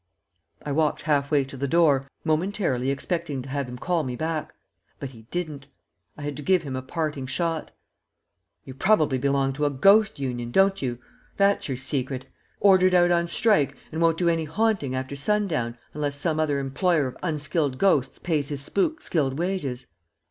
[0.65, 4.51] I walked half way to the door, momentarily expecting to have him call me back;
[4.99, 5.67] but he didn't.
[6.17, 7.69] I had to give him a parting shot.
[8.65, 10.97] "You probably belong to a ghost union don't you?
[11.37, 12.25] That's your secret?
[12.59, 17.05] Ordered out on strike, and won't do any haunting after sundown unless some other employer
[17.05, 19.85] of unskilled ghosts pays his spooks skilled wages."